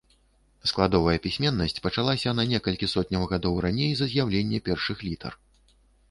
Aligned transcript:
Складовая 0.69 1.13
пісьменнасць 1.25 1.75
пачалася 1.87 2.33
на 2.39 2.45
некалькі 2.51 2.89
сотняў 2.93 3.25
гадоў 3.33 3.59
раней 3.65 3.91
за 3.99 4.07
з'яўленне 4.15 4.63
першых 4.69 5.05
літар. 5.09 5.37